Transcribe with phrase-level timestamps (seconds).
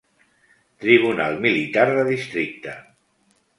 [0.85, 2.77] Tribunal Militar de Districte.